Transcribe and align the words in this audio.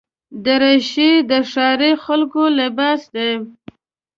دریشي 0.45 1.11
د 1.29 1.31
ښاري 1.51 1.91
خلکو 2.03 2.43
لباس 2.59 3.01
دی. 3.15 3.31